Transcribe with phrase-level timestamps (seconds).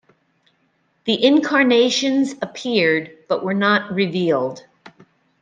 [1.05, 4.65] The incarnations appeared, but were not revealed.